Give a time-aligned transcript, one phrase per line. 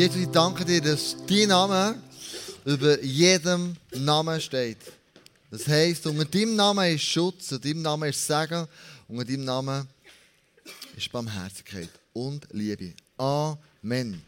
[0.00, 2.02] Jesus, ich danke dir, dass dein Name
[2.64, 4.78] über jedem Namen steht.
[5.50, 8.66] Das heisst, unter deinem Namen ist Schutz, unter deinem Namen ist Segen,
[9.08, 9.86] unter deinem Namen
[10.96, 12.94] ist Barmherzigkeit und Liebe.
[13.18, 14.22] Amen.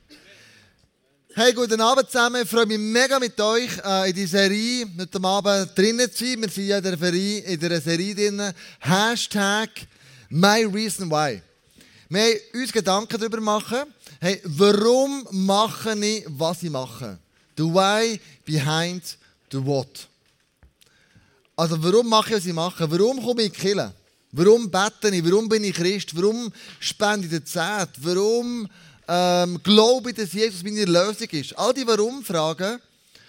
[1.35, 2.43] Hey, guten Abend zusammen.
[2.43, 6.43] Ich freue mich mega mit euch äh, in dieser Serie heute Abend drinnen zu sein.
[6.43, 8.53] Wir sind ja in der Serie, in der Serie drinnen.
[8.79, 9.71] Hashtag
[10.29, 11.41] My Reason Why.
[12.11, 13.85] Wir haben uns Gedanken darüber machen,
[14.23, 17.19] hey, warum mache ich, was ich mache?
[17.57, 19.03] The why behind
[19.51, 20.07] the what.
[21.57, 22.89] Also, warum mache ich, was ich mache?
[22.89, 23.93] Warum komme ich in die?
[24.31, 25.25] Warum bete ich?
[25.25, 26.17] Warum bin ich Christ?
[26.17, 27.91] Warum spende ich den Zehnt?
[27.99, 28.69] Warum
[29.09, 31.59] ähm, glaube ich, dass Jesus meine Lösung ist?
[31.59, 32.81] All die Warum-Fragen.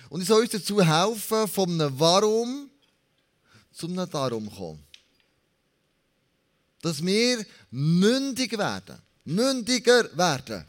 [0.09, 2.69] Und ich soll uns dazu helfen, einem Warum
[3.73, 4.83] zum Darum kommen.
[6.83, 9.01] Dass wir mündig werden.
[9.25, 10.65] Mündiger werden.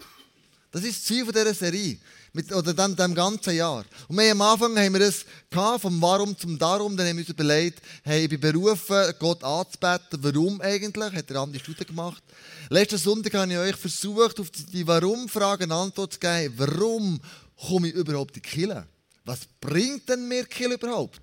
[0.74, 1.98] Das ist das Ziel dieser Serie.
[2.32, 3.84] Mit, oder dann dem ganzen Jahr.
[4.08, 6.96] Und wir am Anfang haben wir es vom Warum zum Darum.
[6.96, 10.18] Dann haben wir uns überlegt, hey, ich bin berufen, Gott anzubeten.
[10.20, 11.12] Warum eigentlich?
[11.12, 12.24] Hat er andere Studien gemacht.
[12.70, 16.54] Letzten Sonntag habe ich euch versucht, auf die Warum-Frage eine Antwort zu geben.
[16.56, 17.20] Warum
[17.68, 18.84] komme ich überhaupt in die Kirche?
[19.24, 21.20] Was bringt denn mir die überhaupt?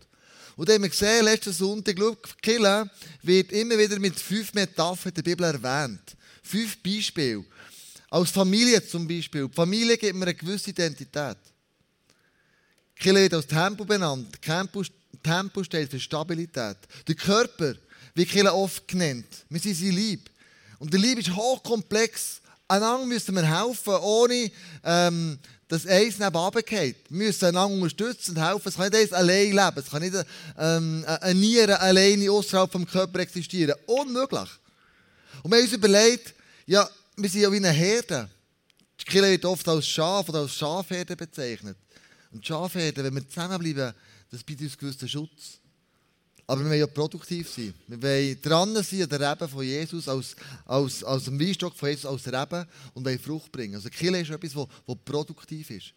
[0.55, 2.85] Und dann haben wir gesehen, letzten Sonntag, schau, die
[3.23, 6.15] wird immer wieder mit fünf Metaphern der Bibel erwähnt.
[6.41, 7.43] Fünf Beispiele.
[8.11, 9.47] Als Familie zum Beispiel.
[9.47, 11.37] Die Familie gibt mir eine gewisse Identität.
[12.93, 14.37] Kille wird als Tempo benannt.
[14.41, 16.75] Tempo steht für Stabilität.
[17.07, 17.73] Der Körper
[18.13, 19.25] wird Kille oft genannt.
[19.49, 20.29] Wir sind sein Lieb.
[20.77, 22.41] Und der Lieb ist hochkomplex.
[22.67, 24.51] Einander müssen wir helfen, ohne
[24.83, 26.97] ähm, dass eins nebenan geht.
[27.07, 28.67] Wir müssen einander unterstützen und helfen.
[28.67, 29.77] Es kann nicht eins allein leben.
[29.77, 30.25] Es kann nicht
[30.59, 33.75] ähm, eine Niere alleine außerhalb vom Körper existieren.
[33.85, 34.49] Unmöglich.
[35.43, 36.33] Und wir haben uns überlegt,
[36.65, 36.89] ja,
[37.21, 38.29] wir sind ja wie eine Herde.
[38.99, 41.77] Die Kirche wird oft als Schaf oder als Schafherde bezeichnet.
[42.31, 43.93] Und Schafherde, wenn wir zusammenbleiben,
[44.29, 45.59] das bietet uns gewissen Schutz.
[46.47, 47.73] Aber wir wollen ja produktiv sein.
[47.87, 50.35] Wir wollen dran sein an der Rebe von Jesus, als,
[50.65, 53.75] als, als dem Weinstock von Jesus, als Rebe und wollen Frucht bringen.
[53.75, 55.93] Also Kirche ist etwas, das produktiv ist.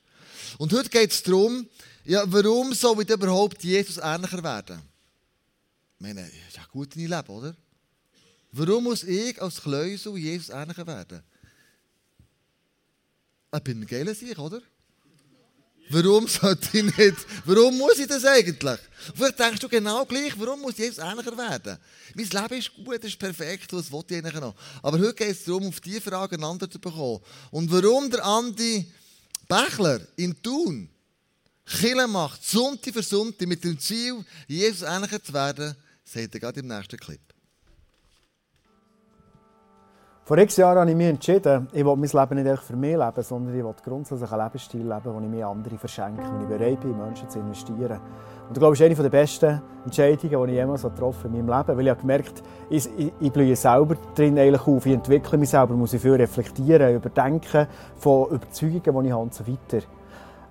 [0.58, 1.66] Und heute geht es darum,
[2.04, 4.80] ja, warum soll ich überhaupt Jesus ähnlicher werden?
[5.96, 7.56] Ich meine, das ist ja gut in dein Leben, oder?
[8.56, 11.22] Warum muss ich als Kleusel Jesus ähnlicher werden?
[13.52, 14.62] Ich bin ein geiler Sieg, oder?
[15.90, 17.16] Warum sollte ich nicht?
[17.44, 18.78] Warum muss ich das eigentlich?
[19.12, 21.78] Vielleicht denkst du genau gleich, warum muss Jesus ähnlicher werden?
[22.14, 24.54] Mein Leben ist gut, ist perfekt, was wollte ich eigentlich noch?
[24.82, 27.20] Aber heute geht es darum, auf diese Frage eine Antwort zu bekommen.
[27.50, 28.86] Und warum der Andi
[29.48, 30.88] Bächler in Thun
[31.66, 36.60] Kille macht, Sonntag für Sonntag, mit dem Ziel, Jesus ähnlicher zu werden, seht ihr gerade
[36.60, 37.33] im nächsten Clip.
[40.26, 43.22] Vor x Jahren habe ich mich entschieden, ich will mein Leben nicht für mich leben,
[43.22, 46.80] sondern ich will grundsätzlich einen Lebensstil leben, wo ich mir andere verschenke, wo ich bereit
[46.80, 48.00] bin, in Menschen zu investieren.
[48.48, 51.44] Und ich glaube, das ist eine der besten Entscheidungen, die ich jemals getroffen habe in
[51.44, 51.76] meinem Leben.
[51.76, 52.88] Weil ich habe gemerkt, ich,
[53.20, 54.86] ich blühe selber drin eigentlich auf.
[54.86, 59.34] Ich entwickle mich selber, muss ich viel reflektieren, überdenken von Überzeugungen, die ich habe und
[59.34, 59.84] so weiter.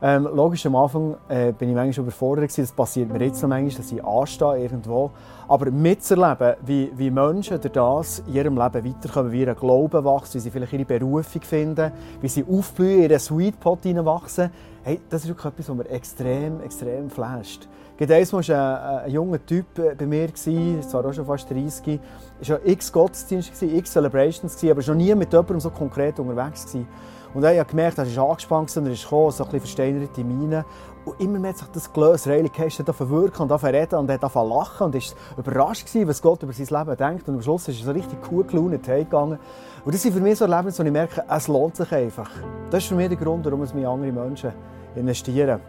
[0.05, 2.63] Ähm, logisch, am Anfang äh, bin ich manchmal überfordert gewesen.
[2.63, 5.11] Das passiert mir jetzt noch manchmal, dass ich anstehe irgendwo.
[5.47, 10.35] Aber mitzuerleben, wie, wie Menschen durch das in ihrem Leben weiterkommen, wie ihr Glauben wächst,
[10.35, 14.51] wie sie vielleicht ihre Berufung finden, wie sie aufblühen, in ihren Sweet Pot hineinwachsen,
[14.83, 17.69] hey, das ist wirklich etwas, was mir extrem, extrem flasht.
[17.99, 21.99] Einmal war ein, ein, junger Typ äh, bei mir, zwar auch schon fast 30,
[22.47, 26.65] war x Gottesdienste, x Celebrations, aber schon nie mit jemandem so konkret unterwegs.
[26.65, 26.87] Gewesen.
[27.33, 30.23] Und ich habe gemerkt, er ist angespannt und er ist gekommen, so ein bisschen versteinerte
[30.23, 30.65] Miene.
[31.05, 32.27] Und immer mehr hat sich das gelöst.
[32.27, 36.43] Riley Cash hat verwirken und reden und hat lachen und ist überrascht gewesen, was Gott
[36.43, 37.27] über sein Leben denkt.
[37.27, 39.39] Und am Schluss ist er so richtig cool gelaunt heimgegangen.
[39.83, 42.29] Und das sind für mich so Erlebnisse, wo ich merke, es lohnt sich einfach.
[42.69, 44.53] Das ist für mich der Grund, warum es mir andere Menschen
[44.95, 45.59] investieren.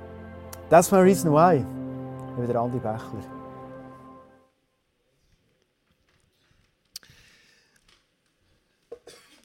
[0.70, 1.83] Ist mein Reason Why.
[2.36, 3.22] Bin der Andi Bächler.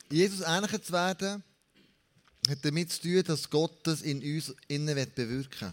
[0.10, 1.44] Jesus ähnlicher zu werden,
[2.50, 5.72] hat damit zu tun, dass Gott das in uns innen bewirken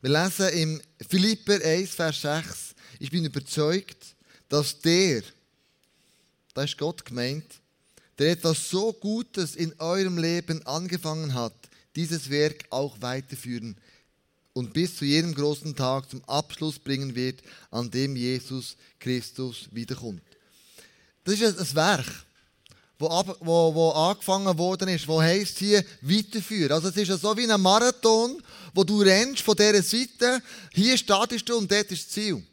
[0.00, 0.10] will.
[0.10, 4.16] Wir lesen im Philipper 1, Vers 6, ich bin überzeugt,
[4.48, 5.22] dass der,
[6.54, 7.46] da ist Gott gemeint,
[8.18, 11.54] der etwas so Gutes in eurem Leben angefangen hat,
[11.94, 13.76] dieses Werk auch weiterführen
[14.58, 20.22] und bis zu jedem großen Tag zum Abschluss bringen wird, an dem Jesus Christus wiederkommt.
[21.22, 22.26] Das ist ein Werk
[22.98, 26.72] wo, ab, wo, wo angefangen worden ist, wo heisst hier weiterführen.
[26.72, 28.42] Also es ist so wie ein Marathon,
[28.74, 32.44] wo du rennst von dieser Seite, hier startest du und dort ist das Ziel.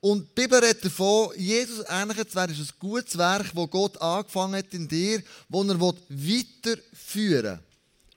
[0.00, 4.00] Und die Bibel redet davon, Jesus ähnlich zu werden, ist ein gutes Werk, das Gott
[4.00, 7.60] angefangen hat in dir, das er weiterführen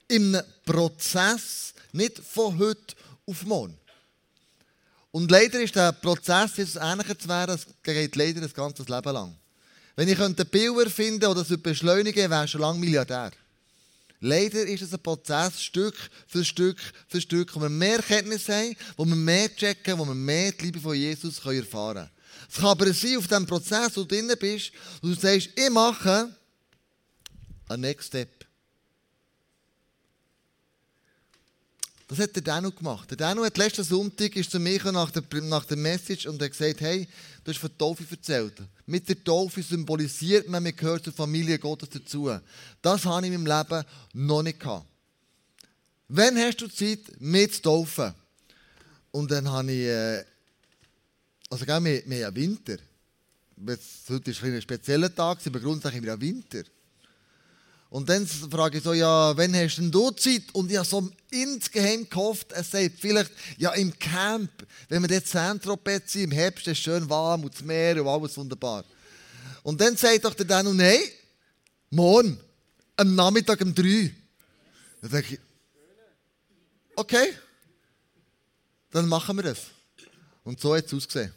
[0.08, 0.36] will.
[0.36, 2.94] einem Prozess, nicht von heute
[3.26, 3.76] auf morgen.
[5.10, 9.12] Und leider ist der Prozess, Jesus ähnlicher zu werden, das geht leider das ganze Leben
[9.12, 9.36] lang.
[9.94, 13.30] Wenn ich einen Bilder finden oder das beschleunigen wäre ich schon lange Milliardär.
[14.20, 15.96] Leider ist es ein Prozess, Stück
[16.28, 16.78] für Stück
[17.08, 20.66] für Stück, wo wir mehr Kenntnis haben, wo wir mehr checken, wo wir mehr die
[20.66, 22.10] Liebe von Jesus erfahren können.
[22.48, 24.72] Es kann aber sein, auf diesem Prozess, wo du drin bist,
[25.02, 26.34] wo du sagst, ich mache
[27.68, 28.41] einen Next Step.
[32.12, 33.10] Das hat der Danu gemacht.
[33.10, 36.50] Der Danu hat letzten Sonntag ist zu mir nach der, nach der Message und hat
[36.50, 37.08] gesagt, hey,
[37.42, 38.52] du hast von der Taufe erzählt.
[38.84, 42.30] Mit der Taufe symbolisiert man, man gehört zur Familie Gottes dazu.
[42.82, 44.84] Das habe ich in meinem Leben noch nicht gehabt.
[46.08, 48.12] Wann hast du Zeit, mit zu taufen?
[49.10, 50.22] Und dann habe ich, äh,
[51.48, 52.76] also wir, wir haben ja Winter.
[54.10, 56.62] Heute ist ein spezieller Tag, aber grundsätzlich haben wir ja Winter.
[57.92, 60.44] Und dann frage ich so, ja, wann hast denn du Zeit?
[60.54, 64.50] Und ich habe so insgeheim gehofft, er sagt vielleicht, ja, im Camp,
[64.88, 68.08] wenn wir dort Zentropet sind, im Herbst ist es schön warm und das Meer und
[68.08, 68.82] alles wunderbar.
[69.62, 71.00] Und dann sagt doch der Daniel, nein,
[71.90, 72.40] morgen,
[72.96, 74.10] am Nachmittag um drei.
[75.02, 75.40] Dann denke ich,
[76.96, 77.34] okay,
[78.90, 79.58] dann machen wir das.
[80.44, 81.34] Und so hat es ausgesehen.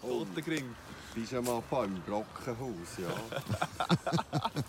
[0.00, 0.64] Totengring.
[1.14, 3.08] Pyjama im Brockenhaus, ja.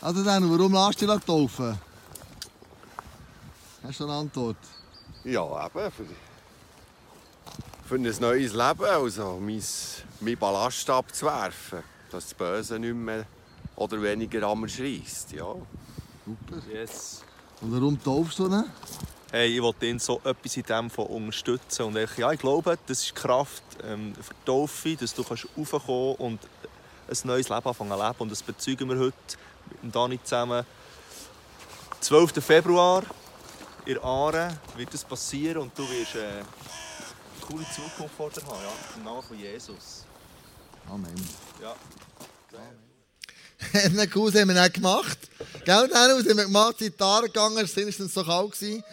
[0.00, 1.78] also dann, warum lässt du dich taufen?
[3.82, 4.56] Hast du eine Antwort?
[5.24, 5.92] Ja, eben.
[5.92, 6.04] Für,
[7.86, 9.62] für ein neues Leben, also mein,
[10.20, 11.82] mein Ballast abzuwerfen.
[12.10, 13.26] Dass das Böse nicht mehr
[13.76, 15.54] oder weniger an mir schreist, ja.
[16.24, 16.62] Super.
[16.72, 17.22] Yes.
[17.60, 18.64] Und warum taufst du ihn?
[19.34, 21.86] Hey, ich wollte ihn so etwas in dem von unterstützen.
[21.86, 25.48] Und ich, ja, ich glaube, das ist Kraft ähm, für die Taufe, dass du kannst
[25.58, 26.40] raufkommen und
[27.08, 28.16] ein neues Leben anfangen zu leben.
[28.18, 29.16] Und das bezeugen wir heute
[29.82, 30.64] mit Dani zusammen.
[32.00, 32.44] 12.
[32.44, 33.02] Februar
[33.86, 36.44] in Aare wird das passieren und du wirst äh, eine
[37.40, 40.04] coole Zukunft vor dir haben, ja, im Namen von Jesus.
[40.88, 41.28] Amen.
[41.60, 41.74] Ja.
[43.84, 45.18] Einen Kurs haben wir dann gemacht.
[45.64, 48.52] Gell, dann sind wir gemacht, sind da gegangen, es war so kalt.
[48.52, 48.84] Gewesen.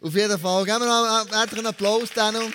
[0.00, 0.64] Auf jeden Fall.
[0.64, 2.52] Geben wir noch einen Applaus, Daniel.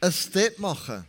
[0.00, 1.08] Ein Step machen.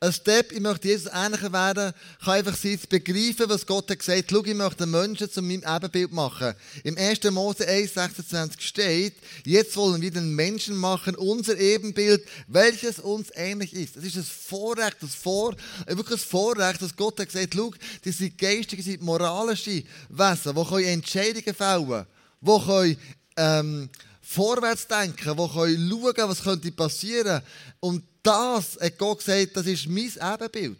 [0.00, 1.92] Ein Step, ich möchte Jesus ähnlicher werden,
[2.24, 4.30] kann einfach sein, zu begreifen, was Gott hat gesagt.
[4.30, 6.54] Schau, ich möchte Menschen zu meinem Ebenbild machen.
[6.84, 7.24] Im 1.
[7.32, 9.14] Mose 1, 26 steht,
[9.44, 13.96] jetzt wollen wir den Menschen machen, unser Ebenbild, welches uns ähnlich ist.
[13.96, 15.56] Das ist ein Vorrecht, das Vor,
[15.86, 17.72] wirklich ein Vorrecht, dass Gott hat gesagt, schau,
[18.04, 22.06] die sind geistige, sind moralische Wesen, die können Entscheidungen fällen,
[22.40, 22.96] die können,
[23.36, 23.90] ähm,
[24.28, 27.42] vorwärts denken, die können was könnte passieren.
[27.80, 30.78] Und das hat Gott gesagt, das ist mein Ebenbild.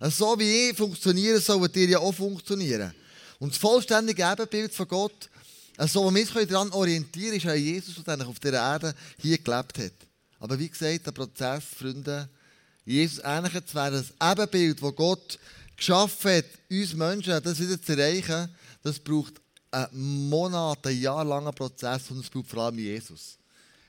[0.00, 2.94] So wie ich funktioniere, sollen ihr ja auch funktionieren.
[3.38, 5.28] Und das vollständige Ebenbild von Gott,
[5.86, 9.78] so wie wir uns daran orientieren ist an Jesus, der auf der Erde hier gelebt
[9.78, 9.92] hat.
[10.38, 12.30] Aber wie gesagt, der Prozess, Freunde,
[12.86, 15.38] Jesus ähnlicher zu werden, das Ebenbild, das Gott
[15.76, 18.48] geschaffen hat, uns Menschen, das wieder zu erreichen,
[18.82, 19.34] das braucht
[19.70, 23.38] ein Jahr langer Prozess und es braucht vor allem Jesus.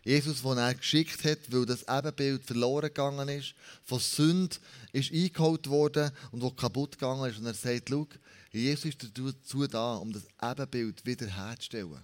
[0.03, 4.55] Jesus, den er geschickt hat, weil das Ebenbild verloren gegangen ist, von Sünde
[4.93, 7.37] ist eingeholt worden und wo kaputt gegangen ist.
[7.37, 8.07] Und er sagt, schau,
[8.51, 12.01] Jesus ist dazu da, um das Ebenbild wiederherzustellen.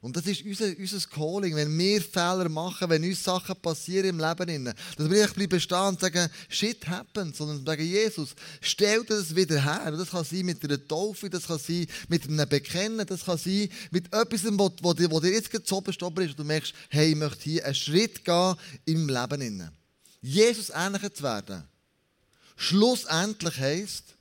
[0.00, 4.20] Und das ist unser, unser Calling, wenn wir Fehler machen, wenn uns Sachen passieren im
[4.20, 9.34] Leben, dass wir nicht bleiben stehen und sagen, shit happens, sondern sagen, Jesus, stell das
[9.34, 9.90] wieder her.
[9.90, 13.68] Das kann sein mit einer Taufe, das kann sein mit einem Bekennen, das kann sein
[13.90, 17.16] mit etwas, wo, wo, dir, wo dir jetzt zu ist und du merkst, hey, ich
[17.16, 19.68] möchte hier einen Schritt gehen im Leben.
[20.20, 21.64] Jesus ähnlicher zu werden.
[22.56, 24.14] Schlussendlich heisst,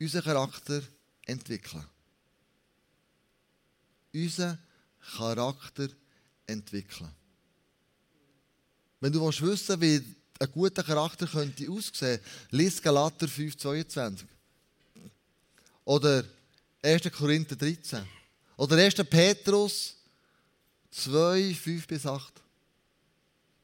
[0.00, 0.82] unseren Charakter
[1.26, 1.84] entwickeln
[4.14, 4.58] unseren
[5.16, 5.88] Charakter
[6.46, 7.10] entwickeln.
[9.00, 10.02] Wenn du wissen willst, wie
[10.38, 14.24] ein guter Charakter könnte aussehen, lies Galater 5,22.
[15.84, 16.24] Oder
[16.82, 17.12] 1.
[17.12, 18.02] Korinther 13.
[18.56, 18.94] Oder 1.
[19.08, 19.96] Petrus
[20.90, 22.32] 2, 5 bis 8.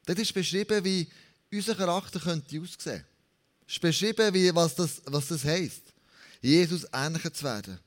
[0.07, 1.09] Dort ist beschrieben, wie
[1.52, 3.04] unser Charakter könnte aussehen.
[3.66, 5.83] Es ist beschrieben, wie, was, das, was das heisst.
[6.42, 7.78] Jesus ähnlicher zu werden.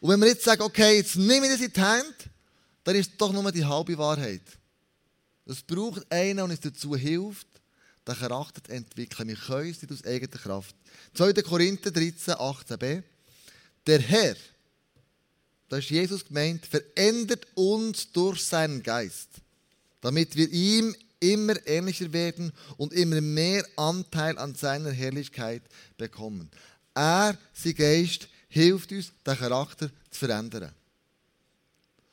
[0.00, 2.14] Und wenn wir jetzt sagen, okay, jetzt nehme ich das in die Hand,
[2.84, 4.42] dann ist es doch nur die halbe Wahrheit.
[5.46, 7.46] Es braucht einen, der uns dazu hilft,
[8.06, 9.28] den Charakter zu entwickeln.
[9.28, 10.74] Wir können es nicht aus eigener Kraft.
[11.14, 11.32] 2.
[11.42, 13.02] Korinther 13, 18b.
[13.86, 14.36] Der Herr,
[15.68, 19.28] da ist Jesus gemeint, verändert uns durch seinen Geist,
[20.00, 25.62] damit wir ihm immer ähnlicher werden und immer mehr Anteil an seiner Herrlichkeit
[25.96, 26.50] bekommen.
[26.94, 30.72] Er, sein Geist, hilft uns, den Charakter zu verändern.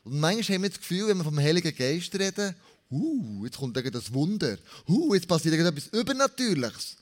[0.04, 2.56] Und manchmal haben wir das Gefühl, wenn wir vom Heiligen Geist reden,
[2.92, 4.58] uh, jetzt kommt das Wunder,
[4.88, 6.98] uh, jetzt passiert etwas Übernatürliches.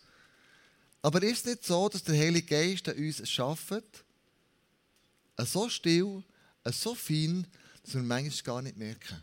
[1.02, 4.06] Aber ist es nicht so, dass der Heilige Geist an uns schafft,
[5.40, 6.24] so still,
[6.72, 7.48] so fein,
[7.84, 9.20] dass wir manchmal gar nicht merken?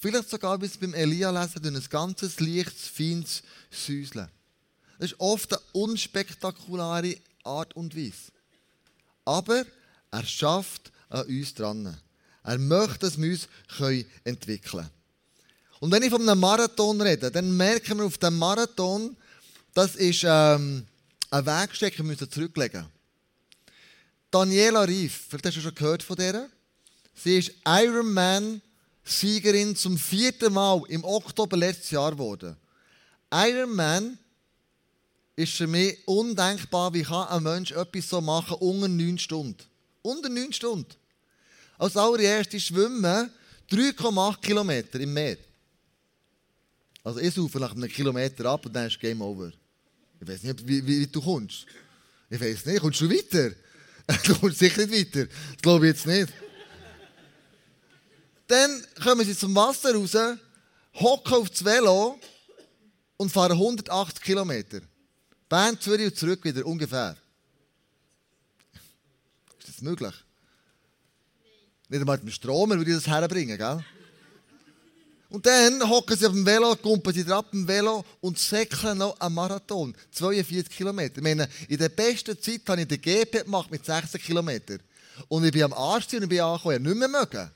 [0.00, 4.28] Vielleicht sogar, wie es beim Elia lesen, durch ein ganzes leichtes, feines Säuseln.
[4.98, 8.32] Das ist oft eine unspektakuläre Art und Weise.
[9.24, 9.64] Aber
[10.10, 11.96] er schafft an uns dran.
[12.42, 13.48] Er möchte, dass wir uns
[14.24, 14.90] entwickeln können.
[15.80, 19.16] Und wenn ich von einem Marathon rede, dann merken wir auf dem Marathon,
[19.74, 20.86] das ist ähm,
[21.30, 22.86] ein Wegstecker, wir müssen zurücklegen.
[24.30, 26.48] Daniela Rief, vielleicht hast du schon gehört von der.
[27.14, 32.56] Sie ist Ironman-Siegerin zum vierten Mal im Oktober letztes Jahr geworden.
[33.32, 34.18] Ironman
[35.36, 39.56] ist für mich undenkbar, wie kann ein Mensch etwas so machen unter neun Stunden.
[40.02, 40.94] Unter neun Stunden.
[41.78, 43.30] Als allererstes schwimmen
[43.70, 45.36] 3,8 Kilometer im Meer.
[47.02, 49.52] Also ich suche nach einem Kilometer ab und dann ist Game Over.
[50.20, 51.66] Ich weiß nicht, wie, wie, wie du kommst.
[52.30, 53.54] Ich weiß nicht, kommst du weiter?
[54.24, 55.26] Du kommst sicher nicht weiter.
[55.26, 56.32] Das glaube ich jetzt nicht.
[58.46, 60.14] Dann kommen sie zum Wasser raus,
[60.94, 62.20] hocken auf das Velo
[63.16, 64.80] und fahren 180 Kilometer.
[65.54, 67.16] Bern, Zürich und zurück wieder ungefähr.
[69.56, 70.12] Ist das möglich?
[71.88, 73.84] Nicht einmal mit dem Stromer würde ich das herbringen, gell?
[75.28, 79.20] Und dann hocken sie auf dem Velo, kumpen sie drauf dem Velo und säckeln noch
[79.20, 79.94] einen Marathon.
[80.10, 81.18] 42 Kilometer.
[81.18, 84.80] Ich meine, in der besten Zeit habe ich den GP gemacht mit 16 Kilometern.
[85.28, 86.78] Und ich bin am Arsch und ich bin angekommen.
[86.78, 87.48] Ich nicht mehr mögen.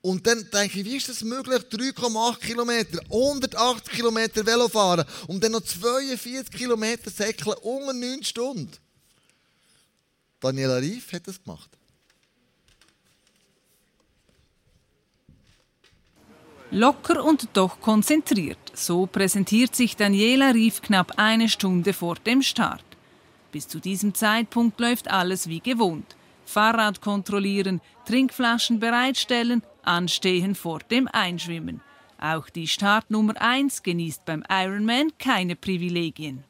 [0.00, 1.60] Und dann denke ich, wie ist das möglich?
[1.70, 8.70] 3,8 Kilometer, 180 Kilometer Velo fahren und dann noch 42 Kilometer säckeln unter 9 Stunden.
[10.40, 11.68] Daniela Rief hat das gemacht.
[16.70, 18.58] Locker und doch konzentriert.
[18.74, 22.84] So präsentiert sich Daniela Rief knapp eine Stunde vor dem Start.
[23.50, 26.14] Bis zu diesem Zeitpunkt läuft alles wie gewohnt.
[26.44, 31.80] Fahrrad kontrollieren, Trinkflaschen bereitstellen, anstehen vor dem Einschwimmen.
[32.20, 36.44] Auch die Startnummer 1 genießt beim Ironman keine Privilegien.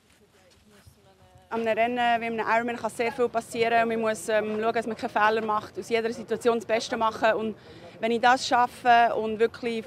[1.50, 3.88] Am Rennen wie einem Ironman kann sehr viel passieren.
[3.88, 7.32] Man muss ähm, schauen, dass man keine Fehler macht, aus jeder Situation das Beste machen.
[7.34, 7.56] Und
[8.00, 9.84] wenn ich das schaffe und wirklich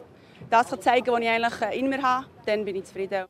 [0.50, 3.26] das kann zeigen was ich eigentlich in mir habe, dann bin ich zufrieden.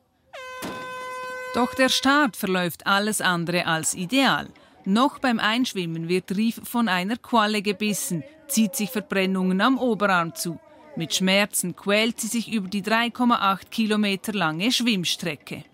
[1.54, 4.48] Doch der Start verläuft alles andere als ideal.
[4.84, 10.58] Noch beim Einschwimmen wird Rief von einer Qualle gebissen, zieht sich Verbrennungen am Oberarm zu.
[10.96, 15.64] Mit Schmerzen quält sie sich über die 3,8 Kilometer lange Schwimmstrecke.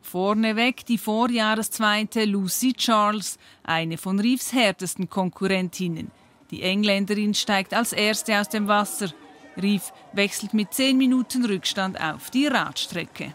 [0.00, 6.10] Vorneweg die Vorjahreszweite Lucy Charles, eine von Reeves härtesten Konkurrentinnen.
[6.50, 9.12] Die Engländerin steigt als erste aus dem Wasser.
[9.60, 13.34] Rief wechselt mit 10 Minuten Rückstand auf die Radstrecke.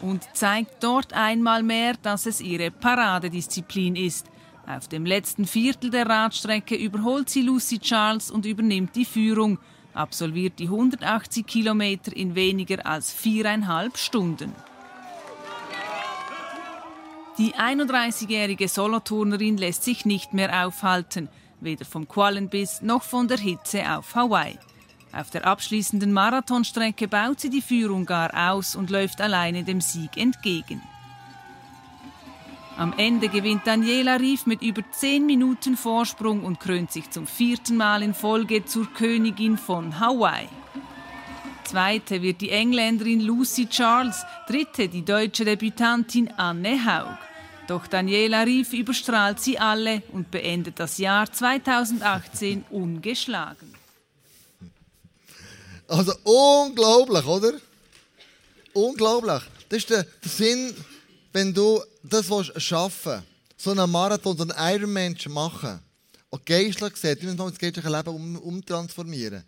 [0.00, 4.26] Und zeigt dort einmal mehr, dass es ihre Paradedisziplin ist.
[4.66, 9.58] Auf dem letzten Viertel der Radstrecke überholt sie Lucy Charles und übernimmt die Führung,
[9.94, 14.52] absolviert die 180 Kilometer in weniger als viereinhalb Stunden.
[17.38, 21.28] Die 31-jährige Soloturnerin lässt sich nicht mehr aufhalten
[21.60, 24.58] weder vom Qualenbiss noch von der Hitze auf Hawaii.
[25.12, 30.16] Auf der abschließenden Marathonstrecke baut sie die Führung gar aus und läuft alleine dem Sieg
[30.16, 30.82] entgegen.
[32.76, 37.76] Am Ende gewinnt Daniela Rief mit über 10 Minuten Vorsprung und krönt sich zum vierten
[37.76, 40.48] Mal in Folge zur Königin von Hawaii.
[41.64, 47.18] Zweite wird die Engländerin Lucy Charles, dritte die deutsche Debütantin Anne Haug.
[47.66, 53.74] Doch Daniela Rief überstrahlt sie alle und beendet das Jahr 2018 ungeschlagen.
[55.88, 57.54] Also unglaublich, oder?
[58.74, 59.42] Unglaublich.
[59.68, 60.74] Das ist der, Sinn,
[61.32, 62.26] wenn du das
[62.62, 63.24] schaffen willst,
[63.56, 65.80] so einen Marathon, so einen Ironman machen,
[66.30, 69.44] und geistlich gesehen, du musst das geistliche Leben um, umtransformieren,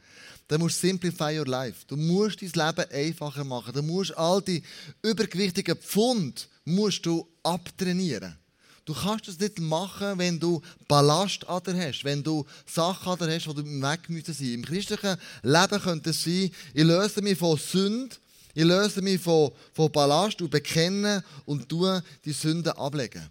[0.48, 1.84] dann musst du simplify your life.
[1.86, 3.72] Du musst dein Leben einfacher machen.
[3.72, 4.62] Du musst all die
[5.02, 8.36] übergewichtigen Pfund musst du abtrainieren.
[8.84, 13.18] Du kannst das nicht machen, wenn du Ballast an dir hast, wenn du Sachen an
[13.18, 14.54] dir hast, die du weg müssen sein.
[14.54, 18.16] Im christlichen Leben könnte es sein, ich löse mich von Sünde,
[18.54, 23.28] ich löse mich von, von Ballast und bekenne und tue die Sünden ablegen.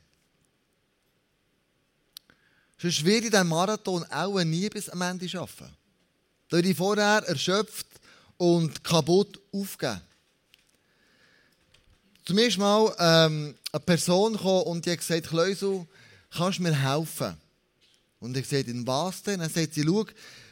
[2.81, 5.67] Sonst werde ich diesen Marathon auch nie bis am Ende schaffen.
[6.47, 7.87] Da würde ich vorher erschöpft
[8.37, 10.01] und kaputt aufgeben.
[12.25, 15.87] Ist mal ähm, eine Person gekommen und die hat gesagt, Kleusel,
[16.31, 17.37] kannst du mir helfen?
[18.19, 19.39] Und ich gesagt, in was denn?
[19.39, 20.05] Dann sagt sie, schau,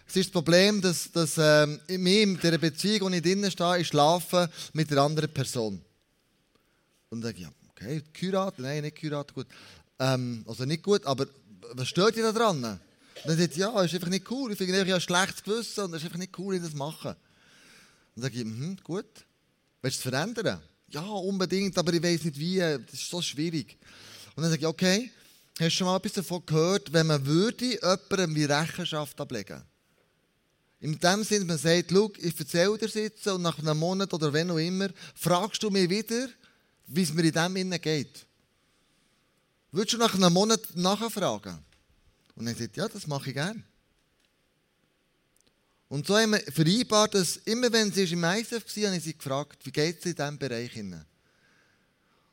[0.07, 3.79] es ist das Problem, dass, dass ähm, mir in dieser Beziehung, wo ich drinnen stehe,
[3.79, 5.81] ich schlafe mit einer anderen Person.
[7.09, 8.59] Und dann sage ich, ja, okay, geheiratet?
[8.59, 9.47] Nein, nicht geheiratet, gut.
[10.00, 11.27] Ähm, also nicht gut, aber
[11.74, 12.63] was stört dich da dran?
[12.63, 12.79] Und
[13.25, 14.51] dann sagt sie, ja, ist einfach nicht cool.
[14.51, 16.74] Ich finde, ich habe ein schlechtes Gewissen und es ist einfach nicht cool, ich das
[16.74, 17.09] mache.
[17.09, 17.17] Und
[18.15, 19.05] dann sage ich, mhm, gut.
[19.81, 20.62] Willst du es verändern?
[20.89, 22.58] Ja, unbedingt, aber ich weiß nicht wie.
[22.60, 23.77] Das ist so schwierig.
[24.36, 25.12] Und dann sage ich, okay,
[25.60, 29.63] hast du schon mal etwas davon gehört, wenn man würde jemandem wie Rechenschaft ablegen
[30.79, 34.32] in dem Sinne, man sagt, schau, ich erzähle dir jetzt und nach einem Monat oder
[34.32, 36.27] wenn auch immer, fragst du mich wieder,
[36.88, 38.25] wie es mir in dem Innen geht.
[39.72, 41.60] Würdest du nach einem Monat nachfragen?
[42.36, 43.63] Und er sagt, ja, das mache ich gerne.
[45.89, 49.17] Und so haben wir vereinbart, dass immer wenn sie im ISF war, habe ich sie
[49.17, 50.72] gefragt, wie geht es in diesem Bereich?
[50.74, 51.01] Hin?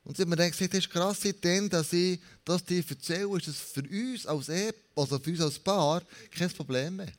[0.03, 3.47] Und sie hat mir gesagt, das ist krass, seitdem, dass ich das dir erzähle, ist
[3.47, 7.11] das für uns als Ehe, also für uns als Paar, kein Problem mehr.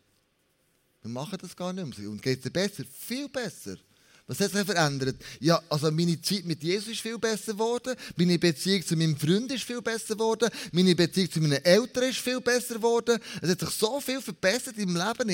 [1.03, 2.11] Wir machen das gar nicht mehr.
[2.11, 2.85] Und geht es dir besser?
[3.07, 3.77] Viel besser.
[4.29, 5.17] Was hat sich verändert?
[5.39, 7.95] Ja, also meine Zeit mit Jesus ist viel besser geworden.
[8.17, 10.51] Meine Beziehung zu meinem Freund ist viel besser geworden.
[10.73, 13.21] Meine Beziehung zu meinen Eltern ist viel besser geworden.
[13.41, 15.29] Es hat sich so viel verbessert im Leben,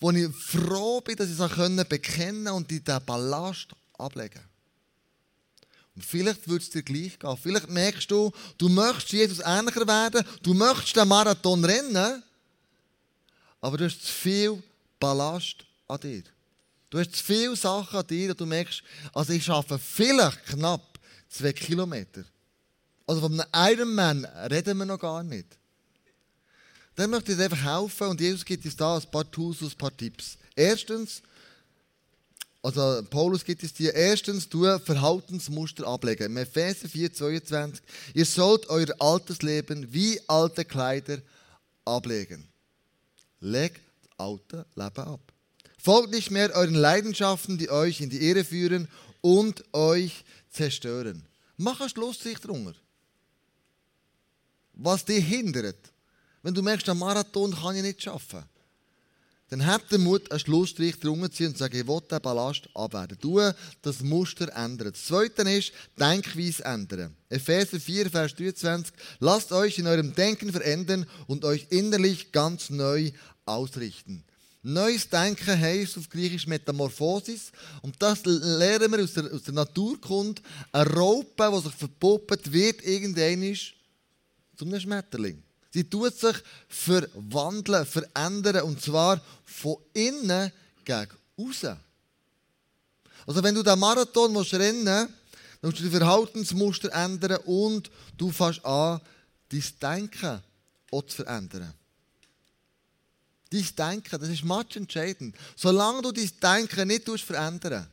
[0.00, 4.42] wo ich froh bin, dass ich es bekennen und diesen Ballast ablegen
[5.96, 7.36] und vielleicht wird es dir gleich gehen.
[7.42, 12.22] Vielleicht merkst du, du möchtest Jesus ähnlicher werden, du möchtest den Marathon rennen,
[13.62, 14.62] aber du hast zu viel
[15.00, 16.22] Ballast an dir.
[16.90, 18.82] Du hast zu viele Sachen an dir und du merkst,
[19.14, 20.98] also ich schaffe vielleicht knapp
[21.30, 22.24] zwei Kilometer.
[23.06, 25.46] Also von einem Ironman reden wir noch gar nicht.
[26.96, 29.70] Dann möchte ich dir einfach helfen und Jesus gibt uns da ein paar Tools, ein
[29.72, 30.38] paar Tipps.
[30.54, 31.22] Erstens,
[32.62, 36.24] also Paulus gibt es dir erstens, du Verhaltensmuster ablegen.
[36.24, 37.84] Im Epheser 4, 22.
[38.14, 41.20] Ihr sollt euer altes Leben wie alte Kleider
[41.84, 42.48] ablegen.
[43.40, 45.20] Legt das alte Leben ab.
[45.78, 48.88] Folgt nicht mehr euren Leidenschaften, die euch in die Irre führen
[49.20, 51.22] und euch zerstören.
[51.58, 52.74] Mach einen Schlussstrich drunter.
[54.72, 55.92] Was dich hindert.
[56.46, 58.44] Wenn du merkst, ein Marathon kann ich nicht schaffen,
[59.48, 62.22] dann habt den Mut, einen Schlussstrich drunter zu ziehen und zu sagen, ich will den
[62.22, 63.18] Ballast abwerten.
[63.20, 63.40] Du
[63.82, 64.92] das Muster ändern.
[64.92, 67.16] Das Zweite ist, Denkweise ändern.
[67.28, 68.94] Epheser 4, Vers 23.
[69.18, 73.10] Lasst euch in eurem Denken verändern und euch innerlich ganz neu
[73.44, 74.22] ausrichten.
[74.62, 77.50] Neues Denken heisst auf Griechisch Metamorphosis.
[77.82, 80.40] Und das lernen wir aus der, aus der Naturkunde.
[80.70, 83.56] Eine Raupe, die sich verpuppt, wird irgendwann
[84.56, 85.42] zu einem Schmetterling.
[85.76, 86.36] Sie tut sich
[86.70, 88.62] verwandeln, verändern.
[88.62, 90.50] Und zwar von innen
[90.86, 91.76] gegen außen.
[93.26, 95.08] Also, wenn du den Marathon musst rennen musst,
[95.60, 99.02] dann musst du die Verhaltensmuster ändern und du fängst an,
[99.50, 100.42] dein Denken
[100.90, 101.74] auch zu verändern.
[103.50, 105.36] Dein Denken, das ist match entscheidend.
[105.56, 107.86] Solange du dein Denken nicht verändern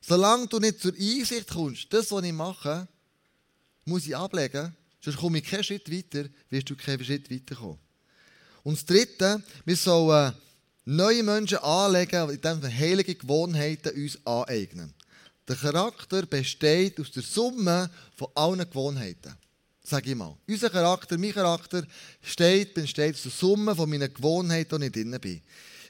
[0.00, 2.86] solange du nicht zur Einsicht kommst, das, was ich mache,
[3.84, 7.78] muss ich ablegen, sonst komme ich keinen Schritt weiter, wirst du keinen Schritt weiterkommen.
[8.64, 10.32] Und das Dritte, wir sollen
[10.84, 14.92] neue Menschen anlegen, indem wir heilige Gewohnheiten uns aneignen.
[15.46, 19.34] Der Charakter besteht aus der Summe von allen Gewohnheiten
[19.88, 20.36] sage ich mal.
[20.46, 21.82] Unser Charakter, mein Charakter,
[22.22, 25.40] steht, besteht aus der Summe von meinen Gewohnheiten, die ich drin bin.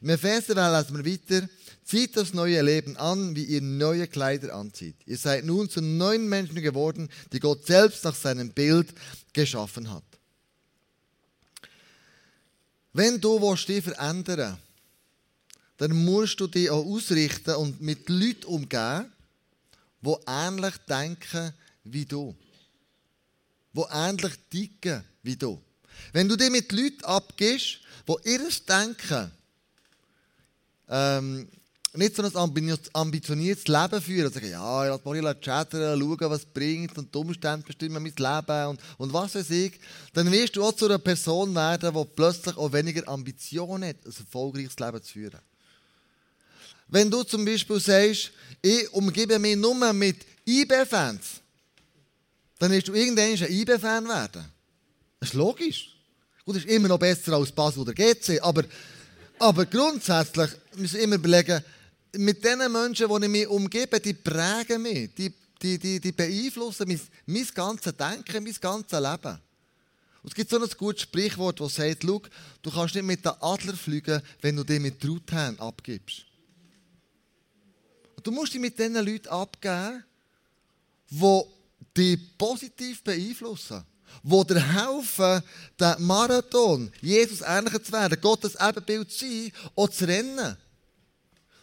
[0.01, 1.49] Im Epheser lesen wir weiter,
[1.89, 4.97] zieht das neue Leben an, wie ihr neue Kleider anzieht.
[5.07, 8.89] Ihr seid nun zu neuen Menschen geworden, die Gott selbst nach seinem Bild
[9.33, 10.05] geschaffen hat.
[12.93, 14.59] Wenn du willst, dich verändern
[15.79, 19.13] dann musst du dich auch ausrichten und mit Leuten umgehen,
[20.03, 21.53] die ähnlich denken
[21.85, 22.37] wie du
[23.79, 25.61] die ähnlich ticken wie du.
[26.13, 29.31] Wenn du dich mit Leuten abgibst, die ihr Denken
[30.89, 31.49] ähm,
[31.99, 36.41] nicht so ein ambitioniertes Leben führen und sagen, ja, ich lasse mal chattern, schauen, was
[36.41, 39.79] es bringt und die Umstände bestimmen mein Leben und, und was weiß ich,
[40.13, 44.15] dann wirst du auch zu einer Person werden, die plötzlich auch weniger Ambition hat, ein
[44.19, 45.41] erfolgreiches Leben zu führen.
[46.89, 48.31] Wenn du zum Beispiel sagst,
[48.63, 51.43] ich umgebe mich nur mit IB-Fans,
[52.59, 54.45] dann wirst du irgendwann ein IB-Fan werden.
[55.21, 55.95] Das ist logisch.
[56.45, 58.65] Gut, das ist immer noch besser als Basel oder GC, aber,
[59.39, 61.63] aber grundsätzlich müssen wir immer überlegen,
[62.13, 66.89] mit den Menschen, die ich mich umgebe, die prägen mich, die, die, die, die beeinflussen
[66.89, 69.39] mein, mein ganzes Denken, mein ganzes Leben.
[70.23, 72.23] Und es gibt so ein gutes Sprichwort, das sagt, schau,
[72.63, 76.25] du kannst nicht mit den Adler fliegen, wenn du dich mit Truthahn abgibst.
[78.23, 80.05] Du musst dich mit den Leuten abgeben,
[81.11, 81.45] die
[81.97, 83.85] dich positiv beeinflussen.
[84.23, 85.43] Die dir helfen,
[85.79, 90.57] den Marathon, Jesus ähnlicher zu werden, Gottes Ebenbild zu sein und zu rennen.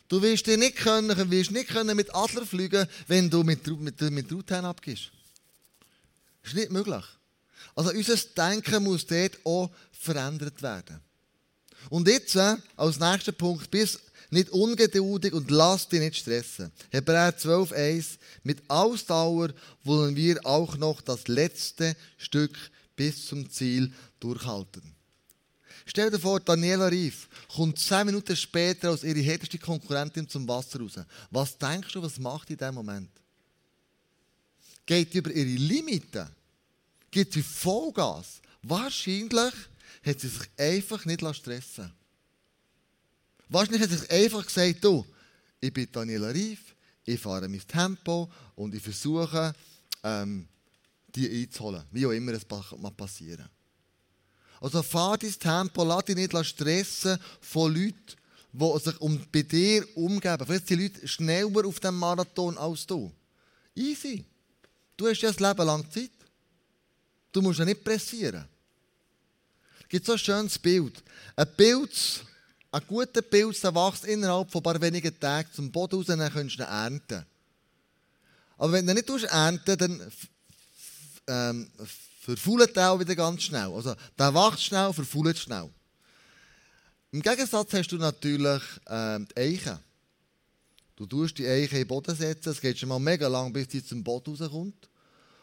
[0.07, 3.99] Du wirst dir nicht können, wirst nicht können mit Adler fliegen, wenn du mit, mit,
[4.01, 5.11] mit Truthahn abgibst.
[6.41, 7.03] Das ist nicht möglich.
[7.75, 11.01] Also unser Denken muss dort auch verändert werden.
[11.89, 16.71] Und jetzt, äh, als nächster Punkt, bis nicht ungeduldig und lass dich nicht stressen.
[16.89, 18.07] Hebräer 12, 1.
[18.43, 19.49] Mit Ausdauer
[19.83, 22.57] wollen wir auch noch das letzte Stück
[22.95, 24.94] bis zum Ziel durchhalten.
[25.85, 30.79] Stell dir vor, Daniela Rief kommt zehn Minuten später als ihre härteste Konkurrentin zum Wasser
[30.79, 30.99] raus.
[31.29, 33.09] Was denkst du, was macht in diesem Moment?
[34.85, 36.27] Geht über ihre Limiten?
[37.11, 38.41] Gibt sie Vollgas?
[38.63, 39.53] Wahrscheinlich
[40.03, 41.93] hat sie sich einfach nicht stressen lassen.
[43.47, 45.05] Wahrscheinlich hat sich einfach gesagt, du,
[45.61, 49.53] ich bin Daniela Rief, ich fahre mein Tempo und ich versuche,
[50.03, 50.47] ähm,
[51.15, 51.83] die einzuholen.
[51.91, 53.47] Wie auch immer es passieren
[54.65, 58.15] Also fahr dein Tempo, lass dich nicht stressen von Leuten,
[58.51, 60.43] die sich um, bei dir umgeben.
[60.43, 63.13] Vielleicht sind die Leute schneller auf dem Marathon als du.
[63.75, 64.25] Easy.
[64.97, 66.09] Du hast ja ein Leben lang Zeit.
[67.31, 68.43] Du musst ja nicht pressieren.
[69.81, 71.03] Es gibt so ein schönes Bild.
[71.35, 72.25] Ein Bild
[72.71, 76.33] ein guter Pilz der wächst innerhalb von ein paar wenigen Tagen zum Boden raus, dann
[76.33, 77.23] kannst du ihn ernten.
[78.57, 80.11] Aber wenn du ihn nicht ernten dann
[81.27, 81.71] ähm,
[82.25, 83.71] verfault er auch wieder ganz schnell.
[83.71, 85.69] Also, der wächst schnell, verfault schnell.
[87.11, 89.79] Im Gegensatz hast du natürlich ähm, die Eichen.
[90.95, 93.67] Du tust die Eiche in den Boden setzen, es geht schon mal mega lang, bis
[93.69, 94.89] sie zum Boden rauskommt.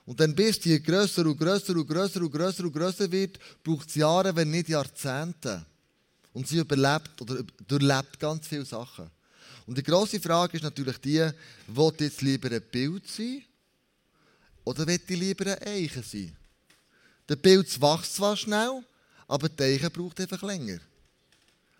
[0.05, 3.89] Und dann, bis die grösser und grösser und grösser und grösser und grösser wird, braucht
[3.89, 5.65] es Jahre, wenn nicht Jahrzehnte.
[6.33, 9.09] Und sie überlebt oder durchlebt ganz viele Sachen.
[9.67, 11.31] Und die grosse Frage ist natürlich die,
[11.69, 13.45] will jetzt lieber ein Bild sein
[14.65, 16.37] oder will ich lieber ein Eichen sein?
[17.29, 18.83] Der Bild wächst zwar schnell,
[19.29, 20.79] aber der Eichen braucht einfach länger.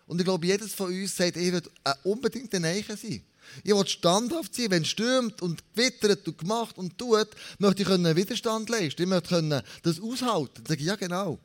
[0.07, 1.61] Und ich glaube, jedes von uns sagt, ich will
[2.03, 3.23] unbedingt ein Eichen sein.
[3.63, 7.29] Ich will standhaft sein, wenn es stürmt und gewittert und gemacht und tut,
[7.59, 9.01] möchte ich einen Widerstand leisten.
[9.03, 10.63] Ich möchte das aushalten.
[10.63, 11.39] Dann sage ich, ja genau.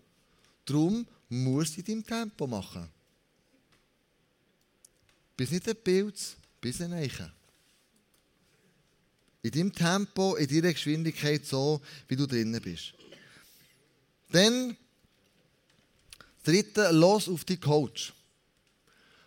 [0.64, 2.88] Darum muss ich dein Tempo machen.
[5.36, 7.32] Bis nicht ein Pilz, bis ein Eichen.
[9.42, 12.94] In deinem Tempo, in deiner Geschwindigkeit, so wie du drinnen bist.
[14.30, 14.76] Dann,
[16.44, 18.12] dritte, los auf die Coach.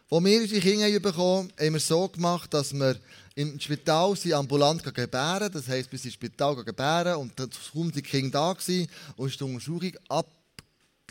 [0.10, 3.00] Als wir unsere Kinder bekommen haben, wir so gemacht, dass wir
[3.36, 5.52] im Spital sie ambulant gebären.
[5.52, 8.52] Das heisst, bis ins Spital gebären und dann kaum die Kinder da
[9.16, 10.28] und ist die Untersuchung ab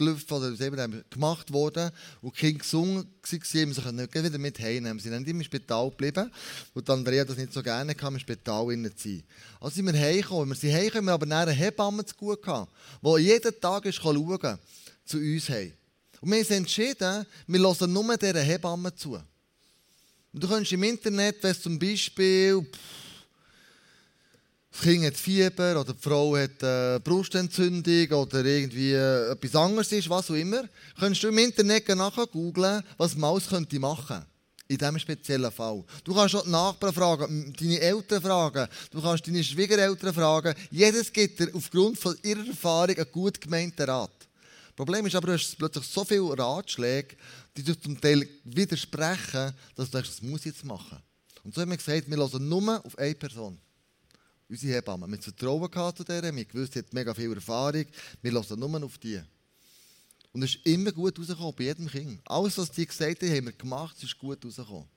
[0.00, 4.58] gelaufen oder eben gemacht worden und die Kinder gesungen waren, haben sich nicht wieder mit
[4.58, 4.98] heimnehmen.
[4.98, 6.30] Sie sind im Spital geblieben
[6.74, 9.22] und Andrea das nicht so gerne kam, im Spital zu sein.
[9.60, 10.48] Also sind wir heimgekommen.
[10.48, 14.58] Wir sind heimgekommen, aber eine Hebamme zu gut gehabt, die jeden Tag ist schauen
[15.04, 15.72] zu uns heim.
[16.20, 19.14] Und wir haben entschieden, wir hören nur dieser Hebamme zu.
[20.32, 22.62] Und du kannst im Internet, wenn zum Beispiel...
[22.62, 22.99] Pff,
[24.72, 29.90] das Kind hat Fieber oder die Frau hat äh, Brustentzündung oder irgendwie äh, etwas anderes
[29.92, 30.62] ist, was auch immer,
[30.98, 34.24] kannst du im Internet nachher googlen, was alles könnte machen
[34.68, 35.82] in diesem speziellen Fall.
[36.04, 40.54] Du kannst auch die Nachbarn fragen, deine Eltern fragen, du kannst deine Schwiegereltern fragen.
[40.70, 44.12] Jedes gibt dir aufgrund von ihrer Erfahrung einen gut gemeinten Rat.
[44.20, 47.16] Das Problem ist aber, du hast plötzlich so viele Ratschläge,
[47.56, 50.98] die dir zum Teil widersprechen, dass du denkst, das muss ich jetzt machen.
[51.42, 53.58] Und so haben wir gesagt, wir hören nur auf eine Person
[54.50, 55.06] unsere Hebamme.
[55.06, 57.86] Wir hatten Vertrauen zu der, wir wussten, sie hat mega viel Erfahrung.
[58.20, 59.20] Wir hören nur auf die.
[60.32, 62.20] Und es ist immer gut rausgekommen, bei jedem Kind.
[62.24, 64.88] Alles, was die gesagt haben, haben wir gemacht, es ist gut rausgekommen.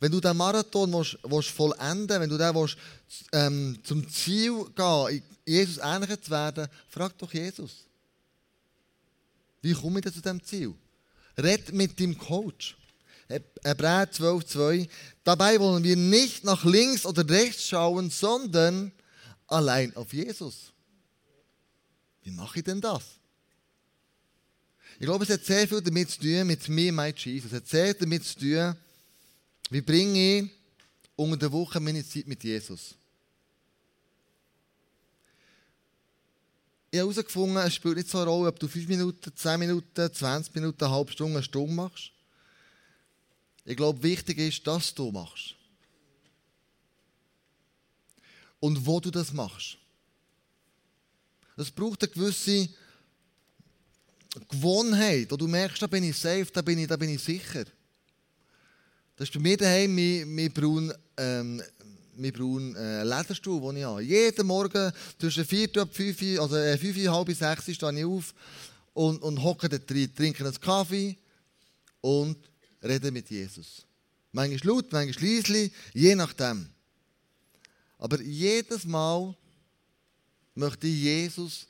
[0.00, 2.76] Wenn du diesen Marathon willst, willst vollenden wenn du den willst,
[3.32, 7.84] ähm, zum Ziel gehen, Jesus ähnlicher zu werden, frag doch Jesus.
[9.60, 10.74] Wie komme ich denn zu diesem Ziel?
[11.36, 12.76] Red mit deinem Coach.
[13.28, 14.88] Hebräer 12, 2.
[15.22, 18.92] Dabei wollen wir nicht nach links oder rechts schauen, sondern
[19.46, 20.72] allein auf Jesus.
[22.22, 23.02] Wie mache ich denn das?
[24.98, 27.50] Ich glaube, es hat sehr viel damit zu tun mit mir, mein Jesus.
[27.50, 28.76] Es hat sehr damit zu tun,
[29.70, 30.50] wie bringe ich
[31.16, 32.94] unter der Woche meine Zeit mit Jesus.
[36.90, 40.14] Ich habe herausgefunden, es spielt nicht so eine Rolle, ob du 5 Minuten, 10 Minuten,
[40.14, 42.13] 20 Minuten, eine halbe Stunde, eine Stunde machst.
[43.64, 45.54] Ich glaube, wichtig ist, dass du machst.
[48.60, 49.78] Und wo du das machst.
[51.56, 52.68] Es braucht eine gewisse
[54.48, 57.64] Gewohnheit, wo du merkst, da bin ich safe, da bin ich, da bin ich sicher.
[59.16, 61.62] Das ist bei mir daheim mein, mein braun, ähm,
[62.16, 64.02] mein braun äh, Lederstuhl, den ich habe.
[64.02, 68.34] Jeden Morgen zwischen 4 und 5, also äh, 5, halb 6 stehe ich auf
[68.92, 71.16] und, und hocke da drin, trinke einen Kaffee
[72.00, 72.36] und
[72.84, 73.84] rede mit Jesus.
[74.32, 76.68] Manchmal laut, manchmal leise, je nachdem.
[77.98, 79.34] Aber jedes Mal
[80.54, 81.66] möchte ich Jesus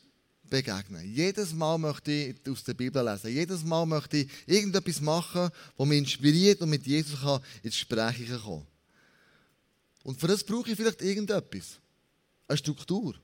[0.49, 1.15] begegnen.
[1.15, 3.31] Jedes Mal möchte ich aus der Bibel lesen.
[3.31, 8.29] Jedes Mal möchte ich irgendetwas machen, das mich inspiriert und mit Jesus kann ins Gespräch
[8.43, 8.67] kommen
[10.03, 11.79] Und für das brauche ich vielleicht irgendetwas.
[12.47, 13.15] Eine Struktur.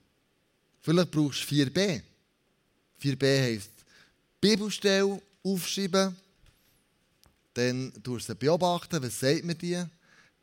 [0.81, 2.03] Vielleicht brauchst du 4b.
[3.03, 3.71] 4b heisst
[4.41, 6.17] Bibelstelle aufschreiben.
[7.55, 9.83] Dann tust du beobachten, was sagt mir die.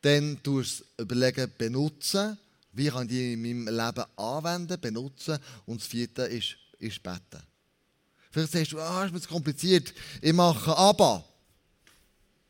[0.02, 2.38] Dann tust du überlegen, benutzen.
[2.72, 5.38] Wie kann ich die in meinem Leben anwenden, benutzen?
[5.66, 7.42] Und das vierte ist ist beten.
[8.30, 9.92] Vielleicht sagst du, ah, ist mir zu kompliziert.
[10.20, 11.24] Ich mache aber.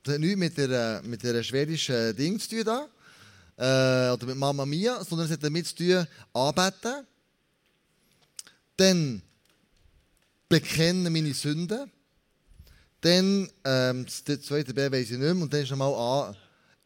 [0.02, 2.88] Das hat nichts mit der, mit der schwedischen Ding zu tun da.
[3.56, 7.06] Äh, oder mit Mama Mia, sondern es hat damit zu tun, anbeten.
[8.76, 9.22] Dann
[10.48, 11.90] bekennen meine Sünden.
[13.00, 15.30] Dann, ähm, das zweite B weiß ich nicht mehr.
[15.30, 16.36] Und dann ist nochmal an.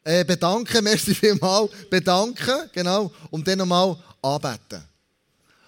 [0.05, 1.71] Äh, bedanken, merci vielmals.
[1.89, 3.13] Bedanken, genau.
[3.31, 4.83] Und dann nochmal anbeten.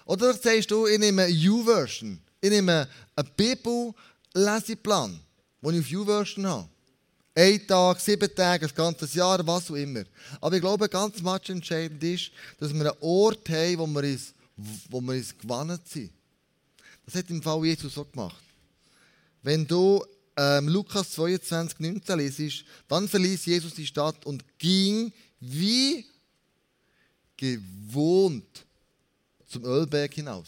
[0.05, 2.19] Oder sagst du, ich nehme eine U-Version.
[2.39, 5.19] Ich nehme einen Bibel-Leseplan,
[5.61, 6.69] den ich auf U-Version habe.
[7.37, 10.03] Ein Tag, sieben Tage, ein ganzes Jahr, was auch immer.
[10.39, 14.33] Aber ich glaube, ganz much entscheidend ist, dass wir einen Ort haben, wo wir uns,
[14.89, 16.11] wo wir uns gewannet sind.
[17.05, 18.41] Das hat im Fall Jesus so gemacht.
[19.43, 20.03] Wenn du
[20.37, 26.05] ähm, Lukas 22, 19 liest, dann verließ Jesus die Stadt und ging wie
[27.37, 28.65] gewohnt
[29.47, 30.47] zum Ölberg hinaus.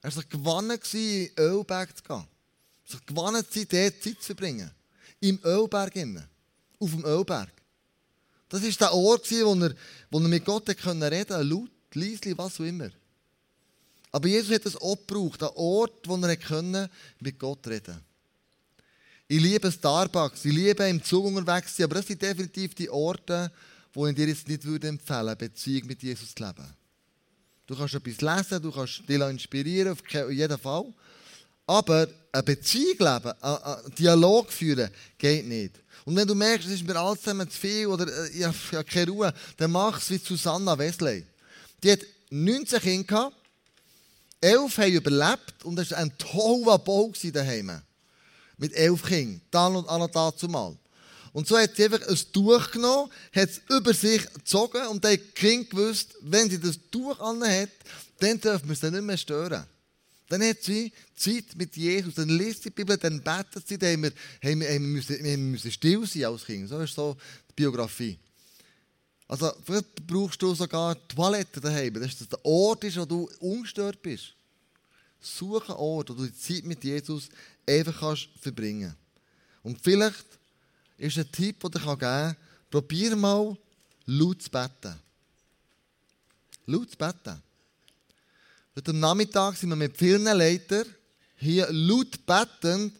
[0.00, 2.26] Er war sich gewonnen, in den Ölberg zu gehen.
[2.86, 4.70] Er war gewonnen, dort Zeit zu verbringen.
[5.20, 5.94] Im Ölberg.
[5.96, 6.24] Innen.
[6.78, 7.50] Auf dem Ölberg.
[8.48, 9.74] Das war der Ort, wo er,
[10.10, 12.90] wo er mit Gott reden konnte, laut, leise, was auch immer.
[14.12, 18.00] Aber Jesus hat es auch gebraucht, einen Ort, wo er mit Gott reden
[19.32, 23.52] Ich liebe Starbucks, ich liebe im Zug unterwegs sein, aber das sind definitiv die Orte,
[23.92, 26.66] wo ich dir jetzt nicht empfehlen würde, Beziehung mit Jesus zu leben.
[27.64, 30.00] Du kannst etwas lesen, du kannst dich inspirieren, auf
[30.32, 30.92] jeden Fall.
[31.64, 35.76] Aber eine Beziehung leben, einen Dialog führen, geht nicht.
[36.04, 38.82] Und wenn du merkst, es ist mir alles zusammen zu viel oder äh, ich habe
[38.82, 41.24] keine Ruhe, dann mach es wie Susanna Wesley.
[41.84, 43.36] Die hat 19 Kinder gehabt,
[44.40, 47.80] 11 haben überlebt und es war ein toller Bau daheim.
[48.60, 50.76] Mit 11 Kindern, dann und an dazu mal.
[51.32, 55.12] Und so hat sie einfach ein Tuch genommen, hat es über sich gezogen und dann
[55.12, 57.70] hat die Kind gewusst, wenn sie das Tuch hat,
[58.18, 59.64] dann dürfen wir sie nicht mehr stören.
[60.28, 63.92] Dann hat sie Zeit mit Jesus, dann liest sie die Bibel, dann betet sie, dann
[63.92, 64.12] haben wir,
[64.50, 66.68] haben wir, müssen, wir müssen still sein als Kind.
[66.68, 67.16] So ist so
[67.48, 68.18] die Biografie.
[69.26, 74.02] Also, vielleicht brauchst du sogar Toilette daheim, dass das der Ort ist, wo du ungestört
[74.02, 74.34] bist.
[75.20, 77.28] Suche einen Ort, wo du die Zeit mit Jesus
[77.66, 78.94] einfach kannst verbringen
[79.62, 80.26] Und vielleicht
[80.96, 82.36] ist ein Tipp, den ich geben kann.
[82.70, 83.56] Probier mal,
[84.06, 84.94] laut zu beten.
[86.66, 87.42] Laut zu beten.
[88.76, 90.86] Heute Nachmittag sind wir mit vielen Leitern
[91.36, 92.94] hier laut betend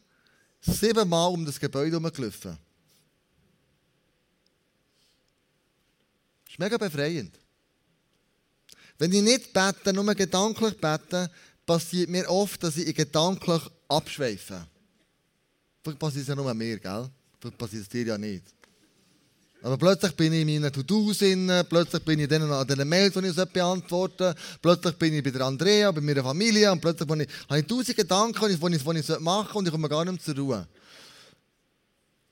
[0.60, 2.58] siebenmal um das Gebäude herumgelaufen.
[6.44, 7.38] Das ist mega befreiend.
[8.98, 11.30] Wenn ich nicht bete, nur gedanklich bete,
[11.70, 14.66] passiert mir oft, dass ich gedanklich abschweife.
[15.84, 17.08] Vielleicht passiert es ja nur mir, gell?
[17.38, 18.42] Das passiert dir ja nicht.
[19.62, 21.18] Aber plötzlich bin ich in meinen To-Dos
[21.68, 25.92] plötzlich bin ich an den Mails, die ich beantworten plötzlich bin ich bei der Andrea,
[25.92, 29.58] bei meiner Familie und plötzlich ich, habe ich tausend Gedanken, die ich, ich machen soll
[29.58, 30.68] und ich komme gar nicht mehr zur Ruhe.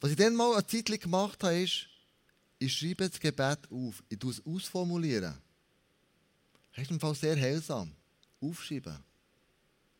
[0.00, 1.86] Was ich dann mal eine Zeit gemacht habe, ist,
[2.58, 4.02] ich schreibe das Gebet auf.
[4.08, 5.34] Ich tue es ausformulieren.
[6.74, 7.92] Das ist im Fall sehr heilsam.
[8.40, 9.07] Aufschreiben.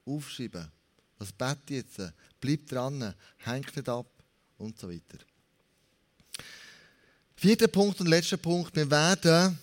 [0.09, 0.71] Aufschreiben.
[1.19, 2.01] Was bete jetzt?
[2.41, 3.15] Bleib dran.
[3.39, 4.07] Hängt nicht ab
[4.59, 5.19] und so weiter.
[7.37, 8.75] Vierter Punkt und letzter Punkt.
[8.75, 9.59] Wir werden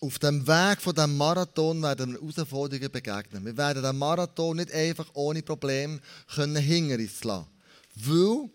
[0.00, 3.44] auf dem Weg von dem Marathon werden wir Herausforderungen begegnen.
[3.44, 6.00] Wir werden den Marathon nicht einfach ohne Probleme
[6.34, 7.46] können hinter uns lassen.
[7.96, 8.50] Weil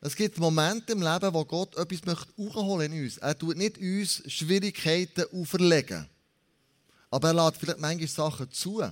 [0.00, 3.18] es gibt Momente im Leben, wo Gott etwas möchte in uns.
[3.18, 6.06] Er tut nicht uns Schwierigkeiten auferlegen.
[7.10, 8.82] Aber er lässt vielleicht manchmal Sachen zu.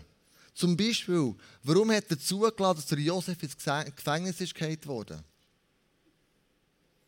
[0.57, 5.23] Zum Beispiel, warum hat er zugelassen, dass der Josef ins Gefängnis ist worden?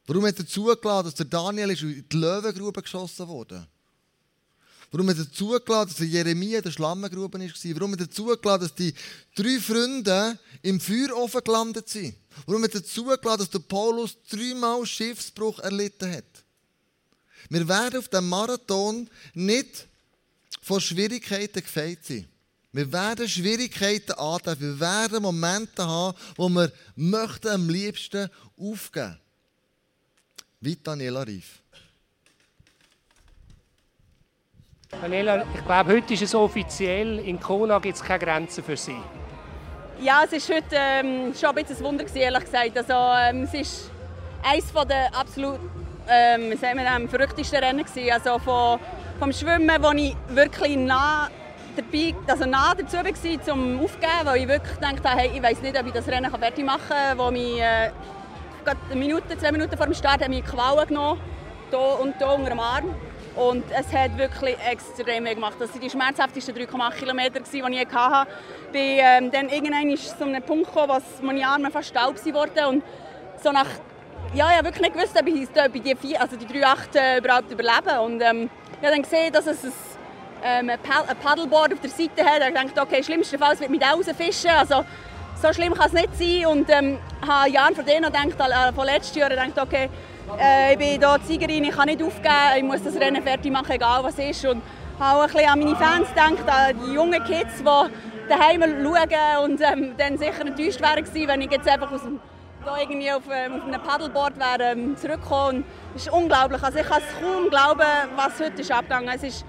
[0.07, 3.67] Warum hat er zugelassen, dass der Daniel in die Löwengrube geschossen wurde?
[4.91, 7.75] Warum hat er zugelassen, dass Jeremia in der Schlammengrube war?
[7.75, 8.93] Warum hat er zugelassen, dass die
[9.35, 12.17] drei Freunde im Feuerofen gelandet sind?
[12.45, 16.45] Warum hat er zugelassen, dass der Paulus dreimal Schiffsbruch erlitten hat?
[17.49, 19.87] Wir werden auf dem Marathon nicht
[20.61, 22.29] von Schwierigkeiten gefeit sein.
[22.73, 24.79] Wir werden Schwierigkeiten antreffen.
[24.79, 28.29] Wir werden Momente haben, wo wir möchten am liebsten
[28.59, 29.19] aufgeben.
[30.61, 31.63] Wie Daniela Rief.
[34.91, 38.97] Daniela, ich glaube, heute ist es offiziell, in Kona gibt es keine Grenzen für Sie.
[40.01, 42.77] Ja, es war heute ähm, schon ein bisschen ein Wunder, ehrlich gesagt.
[42.77, 43.91] Also, ähm, es ist
[44.43, 45.61] eines der absolut
[46.09, 47.85] ähm, wir, verrücktesten Rennen.
[47.85, 48.11] Gewesen.
[48.13, 48.79] Also von,
[49.19, 51.31] vom Schwimmen, wo ich wirklich nah
[51.79, 55.63] dabei, also nah dazu war, zum Aufgeben, weil ich wirklich gedacht habe, hey, ich weiß
[55.63, 57.91] nicht, ob ich das Rennen fertig machen kann, wo mich äh,
[58.91, 61.21] eine Minute, zwei Minuten vor dem Start haben mich Qualen genommen,
[61.71, 62.95] hier und hier unter dem Arm.
[63.37, 65.55] Und es hat wirklich extrem gemacht.
[65.61, 68.31] Das waren die schmerzhaftesten 3,8 Kilometer, die ich hatte.
[68.67, 72.65] Ich bin ähm, dann irgendwann zu einem Punkt gekommen, wo meine Arme fast taub wurden.
[72.67, 72.85] Und
[73.41, 73.69] so nach,
[74.35, 78.01] ja, ich habe wirklich nicht gewusst, ob ich, die, also die 3,8 äh, überhaupt überlebe.
[78.01, 79.65] Und ähm, ich habe dann gesehen, dass es
[80.43, 82.43] ähm, ein Paddleboard auf der Seite hat.
[82.47, 84.51] Ich dachte, okay, schlimmstenfalls wird mich rausfischen.
[84.51, 84.85] Also,
[85.41, 86.47] so schlimm kann es nicht sein.
[86.47, 89.89] Und ähm, habe Jahren vor denen gedacht, äh, von letzten Jahren gedacht, okay,
[90.41, 93.73] äh, ich bin hier Siegerin, ich kann nicht aufgeben, ich muss das Rennen fertig machen,
[93.73, 94.45] egal was ist.
[94.45, 94.63] Und
[94.99, 99.61] habe auch ein an meine Fans gedacht, an die jungen Kids, die daheim schauen und
[99.61, 102.21] ähm, dann sicher enttäuscht wären wenn ich jetzt einfach aus dem
[102.77, 105.65] irgendwie auf, ähm, auf einem Paddleboard wäre, ähm, zurückgekommen.
[105.95, 106.63] Es ist unglaublich.
[106.63, 109.45] Also ich kann es kaum glauben, was heute ist abgegangen ist.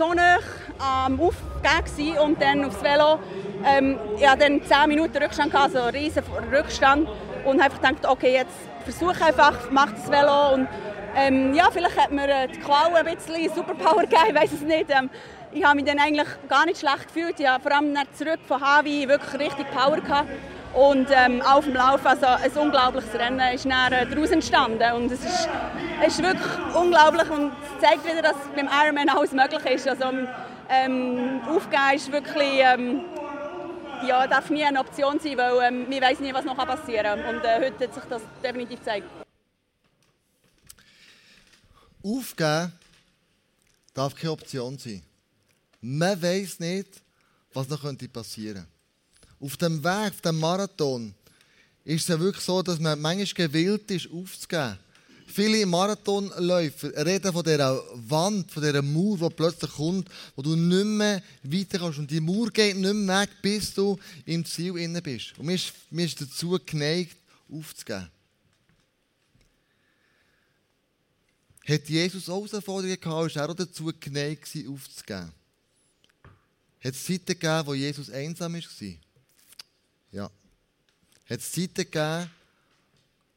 [0.00, 0.38] So nah
[0.78, 3.18] am Aufgehen und dann aufs Velo.
[3.66, 7.06] Ähm, ich hatte dann 10 Minuten Rückstand, also einen riesen Rückstand.
[7.44, 10.68] Und einfach gedacht, okay, jetzt versuche einfach, mache das Velo und
[11.14, 14.62] ähm, ja, vielleicht hat mir äh, die Qual ein bisschen Superpower gegeben, ich weiß es
[14.62, 14.86] nicht.
[14.88, 15.10] Ähm,
[15.52, 17.38] ich habe mich dann eigentlich gar nicht schlecht gefühlt.
[17.38, 20.30] Ich habe vor allem zurück von Havi wirklich richtig Power gehabt.
[20.74, 24.92] Und ähm, auf dem Lauf, also ein unglaubliches Rennen ist dann, äh, daraus entstanden.
[24.92, 25.48] Und es ist,
[26.06, 29.88] es ist wirklich unglaublich und zeigt wieder, dass beim Ironman alles möglich ist.
[29.88, 30.04] Also,
[30.68, 33.00] ähm, Aufgeben ist wirklich ähm,
[34.06, 37.34] ja, darf nie eine Option sein, weil ähm, wir wissen nie, was noch passieren kann.
[37.36, 39.06] Und äh, heute hat sich das definitiv gezeigt.
[42.02, 42.72] Aufgeben
[43.92, 45.02] darf keine Option sein.
[45.80, 47.02] Man weiß nicht,
[47.52, 48.79] was noch passieren könnte.
[49.40, 51.14] Auf dem Weg, auf dem Marathon,
[51.84, 54.78] ist es ja wirklich so, dass man manchmal gewillt ist, aufzugeben.
[55.26, 60.84] Viele Marathonläufer reden von dieser Wand, von dieser Mauer, die plötzlich kommt, wo du nicht
[60.84, 62.00] mehr weiter kannst.
[62.00, 65.38] Und die Mauer geht nicht mehr weg, bis du im Ziel inne bist.
[65.38, 67.16] Und mir ist, mir ist dazu geneigt,
[67.48, 68.10] aufzugeben.
[71.66, 75.32] Hat Jesus auch Herausforderungen gehabt, ist er auch dazu geneigt, aufzugeben?
[76.82, 78.60] Hat es Zeiten gegeben, wo Jesus einsam war?
[80.12, 80.24] Ja.
[80.24, 82.30] Hat es Zeiten gegeben,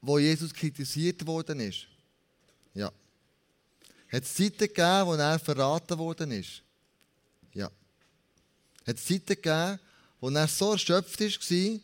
[0.02, 1.88] wo Jesus kritisiert worden ist?
[2.74, 2.92] Ja.
[4.12, 6.62] Hat es Zeiten gegeben, wo er verraten worden ist?
[7.54, 7.72] Ja.
[8.86, 9.80] Hat es Zeiten gegeben,
[10.20, 11.80] wo er so erschöpft war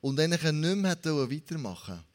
[0.00, 2.10] und eigentlich nicht mehr weitermachen wollte?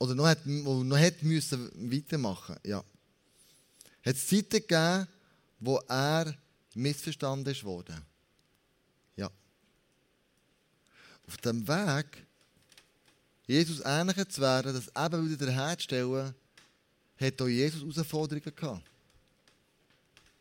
[0.00, 2.84] Oder noch, hat, noch hat müssen weitermachen Ja.
[4.04, 5.08] Hat es Zeiten gegeben,
[5.60, 6.36] wo er
[6.74, 8.00] missverstanden ist worden?
[9.16, 9.30] Ja.
[11.28, 12.26] Auf dem Weg
[13.46, 16.34] Jesus ähnlicher zu werden, das eben wieder herzustellen,
[17.18, 18.82] hat auch Jesus Herausforderungen gehabt.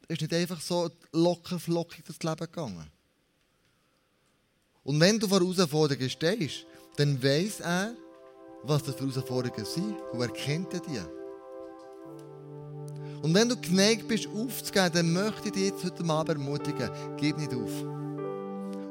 [0.07, 2.87] Es ist nicht einfach so locker flockig das Leben gegangen.
[4.83, 7.93] Und wenn du vor Herausforderungen stehst, dann weiß er,
[8.63, 11.01] was das für Herausforderungen sind und er kennt die.
[13.21, 17.37] Und wenn du geneigt bist, aufzugeben, dann möchte ich dich jetzt heute Abend ermutigen, gib
[17.37, 18.06] nicht auf.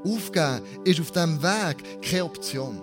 [0.07, 2.81] Aufgeben ist auf diesem Weg keine Option.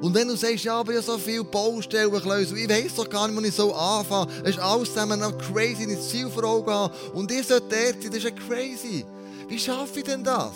[0.00, 3.08] Und wenn du sagst, ja, aber ich habe so viele Baustellen, Klaus, ich weiß doch
[3.08, 4.30] gar nicht, wo ich so anfange.
[4.42, 6.92] Es ist alles zusammen noch crazy, nicht Ziel vor Augen haben.
[7.14, 9.04] Und ihr sollt dort sein, das ist ja crazy.
[9.48, 10.52] Wie schaffe ich denn das?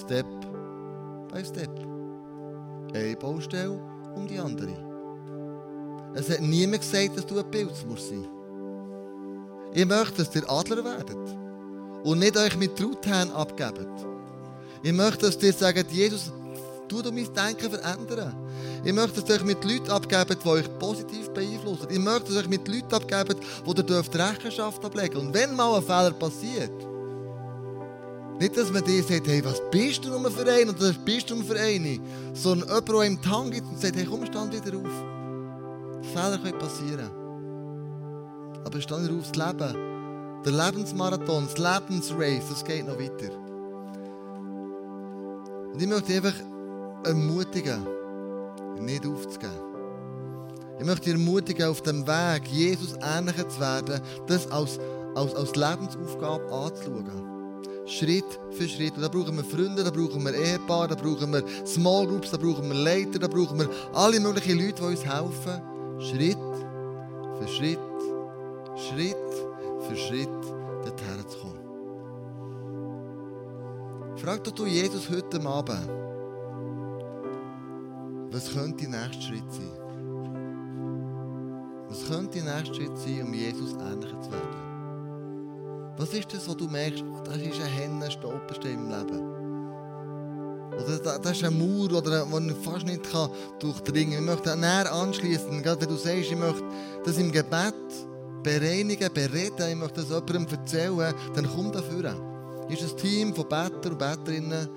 [0.00, 0.26] Step
[1.32, 1.70] by Step.
[2.94, 3.80] Eine Baustelle
[4.14, 4.92] um die andere.
[6.14, 8.26] Es hat niemand gesagt, dass du ein Pilz musst sein.
[9.72, 11.41] Ich möchte, dass ihr Adler werdet
[12.04, 14.06] und nicht euch mit Truthahn abgebt.
[14.82, 16.32] Ich möchte, dass ihr sagt, Jesus,
[16.88, 18.34] tu mein Denken verändern.
[18.84, 21.86] Ich möchte es euch mit Leuten abgeben, die euch positiv beeinflussen.
[21.88, 25.82] Ich möchte es euch mit Leuten abgeben, die ihr Rechenschaft ablegen Und wenn mal ein
[25.82, 26.72] Fehler passiert,
[28.40, 31.30] nicht, dass man dir sagt, hey, was bist du nur für einen oder was bist
[31.30, 32.00] du für eine,
[32.34, 36.12] sondern jemand, der die Hand gibt und sagt, hey, komm, stand wieder auf.
[36.12, 37.10] Fehler können passieren.
[38.64, 39.91] Aber steh nicht aufs Leben.
[40.44, 43.32] Der Lebensmarathon, das Lebensrace, das geht noch weiter.
[45.72, 46.34] Und ich möchte einfach
[47.04, 47.86] ermutigen,
[48.80, 49.72] nicht aufzugeben.
[50.80, 54.80] Ich möchte dich ermutigen, auf dem Weg, Jesus ähnlicher zu werden, das als,
[55.14, 57.32] als, als Lebensaufgabe anzuschauen.
[57.86, 58.96] Schritt für Schritt.
[58.96, 62.36] Und da brauchen wir Freunde, da brauchen wir Ehepaare, da brauchen wir Small Groups, da
[62.36, 65.62] brauchen wir Leiter, da brauchen wir alle möglichen Leute, die uns helfen,
[66.00, 66.38] Schritt
[67.38, 67.78] für Schritt,
[68.76, 69.16] Schritt
[69.92, 70.28] für Schritt
[70.84, 71.58] dorthin zu kommen.
[74.16, 75.88] Frag doch du Jesus heute Abend,
[78.30, 79.78] was könnte der nächste Schritt sein?
[81.88, 85.92] Was könnte der nächste Schritt sein, um Jesus ähnlicher zu werden?
[85.98, 89.28] Was ist das, was du merkst, oh, das ist ein Henne, Stolperstein im Leben?
[90.72, 93.06] Oder das ist ein Mauer, oder, den ich fast nicht
[93.58, 94.24] durchdringen kann.
[94.24, 96.64] Ich möchte näher anschließen, gerade wenn du sagst, ich möchte
[97.04, 97.74] das im Gebet
[98.42, 102.14] bereinigen, bereden, ich möchte das jemandem erzählen, dann komm dafür.
[102.68, 104.68] Hier ist ein Team von Better und Betterinnen,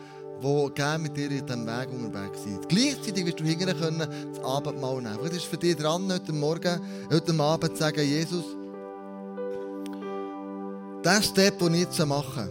[0.41, 2.67] die gerne mit dir in diesem Weg unterwegs sind.
[2.67, 5.19] Gleichzeitig wirst du hingehen können, das Abendmahl nehmen.
[5.23, 8.43] Das ist für dich dran, heute Morgen, heute Abend zu sagen, Jesus,
[11.03, 12.49] der Step, den ich jetzt mache,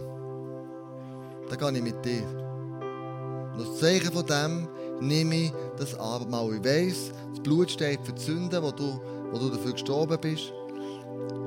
[1.49, 2.23] da gehe ich mit dir.
[3.53, 4.67] Und als Zeichen von dem
[4.99, 6.55] nehme ich das Abendmahl.
[6.55, 8.99] Ich weiss, das Blut steht für die Sünden, wo du,
[9.31, 10.53] wo du dafür gestorben bist.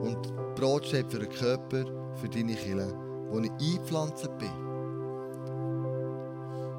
[0.02, 1.84] Und Brot steht für den Körper,
[2.20, 2.88] für deine Kinder,
[3.30, 4.50] wo ich eingepflanzt bin.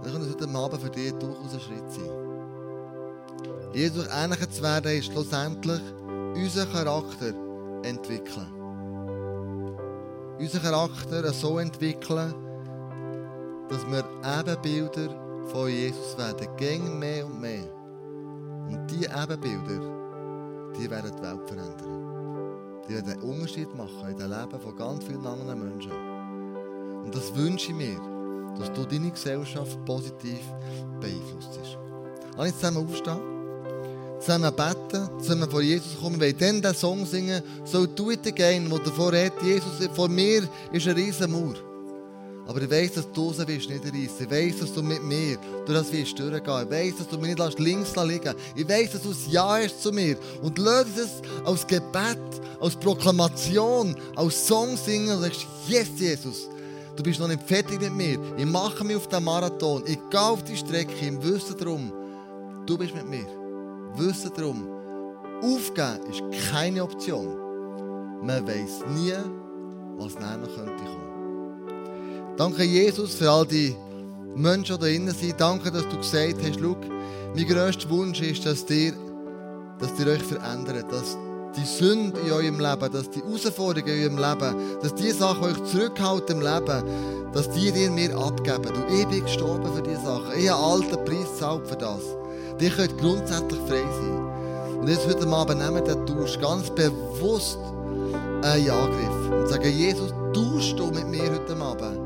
[0.03, 2.09] Dann kann es heute Abend für dich durchaus ein Schritt sein.
[3.73, 5.81] Jesus ähnlicher zu werden, ist schlussendlich
[6.35, 7.33] unseren Charakter
[7.83, 8.59] entwickeln
[10.39, 12.33] unseren Charakter so entwickeln,
[13.67, 14.03] dass wir
[14.39, 16.47] Ebenbilder von Jesus werden.
[16.57, 17.65] Gäng mehr und mehr.
[18.69, 21.98] Und diese Ebenbilder, die werden die Welt verändern.
[22.89, 25.91] Die werden einen Unterschied machen in dem Leben von ganz vielen anderen Menschen.
[27.03, 27.99] Und das wünsche ich mir,
[28.57, 30.39] dass du deine Gesellschaft positiv
[30.99, 31.59] beeinflusst.
[32.37, 33.19] Uns zusammen aufstehen
[34.19, 36.19] zusammen beten, zusammen vor Jesus kommen.
[36.19, 40.47] Wollen dann den Song singen, so do it again, wo davor redet, Jesus, vor mir
[40.71, 41.68] ist ein riesen Mauer.
[42.49, 44.23] Aber ich weiss, dass du sie willst nicht reissen.
[44.23, 45.37] Ich weiss, dass du mit mir
[45.67, 46.63] durch das wirst durchgehen.
[46.63, 49.83] Ich weiss, dass du mich nicht links liegen Ich weiss, dass du ein Ja hast
[49.83, 50.17] zu mir.
[50.41, 52.17] Und löse es als Gebet,
[52.59, 56.49] als Proklamation, als Song singen und sagst, yes, Jesus,
[56.95, 58.17] du bist noch nicht fertig mit mir.
[58.35, 59.83] Ich mache mich auf den Marathon.
[59.85, 61.93] Ich gehe auf die Strecke im Wissen darum,
[62.65, 63.27] du bist mit mir.
[63.95, 64.67] Wissen darum,
[65.43, 67.27] aufgeben ist keine Option.
[68.25, 69.13] Man weiß nie,
[69.97, 70.98] was nachher noch könnte kommen.
[72.39, 73.75] Danke Jesus für all die
[74.33, 75.41] Menschen, die da drinnen sind.
[75.41, 76.77] Danke, dass du gesagt hast, schau,
[77.35, 78.93] mein grösster Wunsch ist, dass ihr,
[79.77, 81.17] dass ihr euch verändert, dass
[81.57, 85.61] die Sünde in eurem Leben, dass die Herausforderungen in eurem Leben, dass die Sachen, euch
[85.65, 86.83] zurückhalten im Leben,
[87.33, 88.73] dass die dir mir abgeben.
[88.73, 90.31] Du, ich bin gestorben für diese Sachen.
[90.37, 92.03] Ich habe alten Preis gezahlt für das.
[92.61, 94.79] Die könnt grundsätzlich frei sein.
[94.79, 97.59] Und jetzt heute Abend nehmen den Tausch ganz bewusst
[98.43, 101.98] einen Angriff und sagen, Jesus, tauschst du mit mir heute Abend.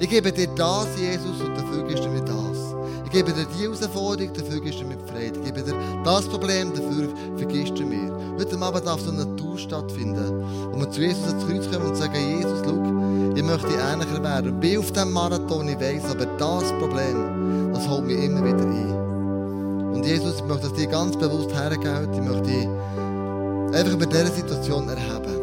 [0.00, 2.74] Ich gebe dir das, Jesus, und dafür gibst du mir das.
[3.04, 5.40] Ich gebe dir die Herausforderung, dafür gibst du mir Freude.
[5.40, 5.74] Ich gebe dir
[6.04, 8.12] das Problem, dafür vergisst du mir.
[8.38, 11.96] Heute Abend darf so ein Tausch stattfinden, wo wir zu Jesus ans Kreuz kommen und
[11.96, 14.54] sagen, Jesus, schau, ich möchte ähnlicher werden.
[14.54, 18.64] Ich bin auf diesem Marathon, ich weiß, aber das Problem, das holt mich immer wieder
[18.64, 19.94] ein.
[19.94, 22.12] Und Jesus, ich möchte das dir ganz bewusst hergeben.
[22.12, 25.38] Ich möchte einfach über diese Situation erheben.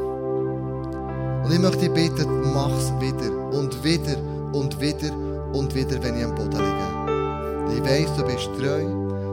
[1.43, 4.15] Und ich möchte dich bitten, mach es wieder und wieder
[4.55, 5.11] und wieder
[5.53, 7.75] und wieder, wenn ich am Boden liege.
[7.75, 8.83] Ich weiss, du bist treu,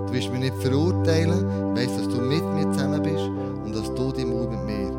[0.07, 3.31] du wirst mich nicht verurteilen, ich weiss, dass du mit mir zusammen bist
[3.65, 4.91] und dass du die Mut mit mir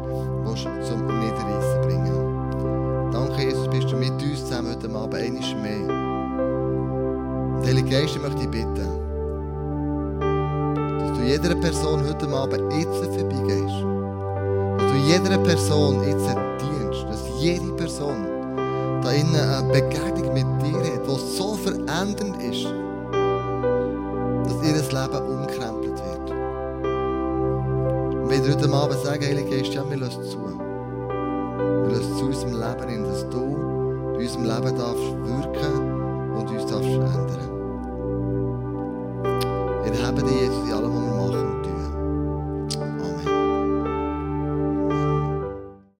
[0.45, 3.11] willst zum Niederreissen bringen.
[3.11, 5.83] Danke, Jesus, bist du mit uns zusammen heute Abend einmal mehr.
[7.57, 9.03] Und Heilige Geist, ich möchte dich bitten,
[11.23, 13.83] du jeder Person heute Abend jetzt vorbeigehst.
[14.77, 17.05] Dass du jeder Person jetzt dienst.
[17.09, 18.33] Dass jede Person
[19.03, 20.02] da innen eine Begegnung
[22.53, 22.65] ist,
[24.45, 26.29] dass ihr Leben umkrempelt wird.
[28.21, 30.37] Und wenn wir heute Abend sagen, Heilige Geist, ja, wir lassen zu.
[30.37, 33.43] Wir lassen zu unserem Leben hin, dass du
[34.13, 35.52] in unserem Leben darfst wirken